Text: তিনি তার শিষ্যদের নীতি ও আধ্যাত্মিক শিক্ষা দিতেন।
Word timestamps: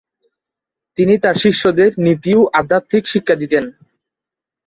তিনি 0.97 1.13
তার 1.23 1.35
শিষ্যদের 1.35 1.89
নীতি 2.05 2.31
ও 2.35 2.51
আধ্যাত্মিক 2.59 3.03
শিক্ষা 3.07 3.35
দিতেন। 3.35 3.63